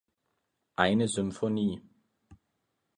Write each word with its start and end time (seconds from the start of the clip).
Eine 0.77 1.07
Symphonie. 1.07 1.79